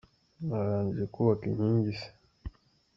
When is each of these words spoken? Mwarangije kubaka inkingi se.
Mwarangije 0.43 1.05
kubaka 1.13 1.43
inkingi 1.49 1.91
se. 1.99 2.07